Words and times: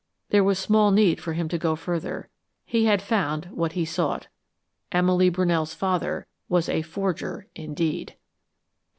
There 0.31 0.43
was 0.43 0.57
small 0.57 0.89
need 0.89 1.21
for 1.21 1.33
him 1.33 1.47
to 1.49 1.59
go 1.59 1.75
further. 1.75 2.27
He 2.65 2.85
had 2.85 3.03
found 3.03 3.45
what 3.51 3.73
he 3.73 3.85
sought. 3.85 4.29
Emily 4.91 5.29
Brunell's 5.29 5.75
father 5.75 6.25
was 6.49 6.67
a 6.67 6.81
forger 6.81 7.45
indeed! 7.53 8.15